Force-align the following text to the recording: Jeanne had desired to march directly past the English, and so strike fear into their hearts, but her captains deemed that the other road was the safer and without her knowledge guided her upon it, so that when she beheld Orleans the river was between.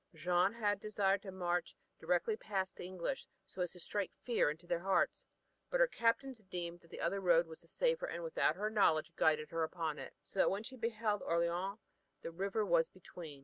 Jeanne 0.15 0.53
had 0.53 0.79
desired 0.79 1.21
to 1.21 1.31
march 1.31 1.75
directly 1.99 2.35
past 2.35 2.75
the 2.75 2.87
English, 2.87 3.27
and 3.55 3.69
so 3.69 3.77
strike 3.77 4.09
fear 4.23 4.49
into 4.49 4.65
their 4.65 4.79
hearts, 4.79 5.25
but 5.69 5.79
her 5.79 5.85
captains 5.85 6.39
deemed 6.39 6.79
that 6.79 6.89
the 6.89 6.99
other 6.99 7.21
road 7.21 7.45
was 7.45 7.59
the 7.61 7.67
safer 7.67 8.07
and 8.07 8.23
without 8.23 8.55
her 8.55 8.71
knowledge 8.71 9.13
guided 9.15 9.51
her 9.51 9.61
upon 9.63 9.99
it, 9.99 10.15
so 10.25 10.39
that 10.39 10.49
when 10.49 10.63
she 10.63 10.75
beheld 10.75 11.21
Orleans 11.21 11.77
the 12.23 12.31
river 12.31 12.65
was 12.65 12.89
between. 12.89 13.39